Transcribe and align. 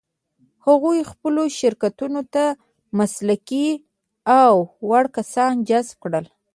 هغوی 0.65 0.99
خپلو 1.11 1.43
شرکتونو 1.59 2.21
ته 2.33 2.43
مسلکي 2.99 3.67
او 4.41 4.55
وړ 4.89 5.05
کسان 5.17 5.53
جذب 5.69 5.95
کړل. 6.03 6.25